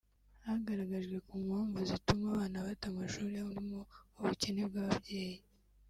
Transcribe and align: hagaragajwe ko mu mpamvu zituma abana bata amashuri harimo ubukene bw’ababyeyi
hagaragajwe 0.47 1.17
ko 1.27 1.33
mu 1.43 1.49
mpamvu 1.49 1.79
zituma 1.89 2.25
abana 2.33 2.65
bata 2.65 2.85
amashuri 2.91 3.33
harimo 3.45 3.79
ubukene 4.19 4.61
bw’ababyeyi 4.69 5.41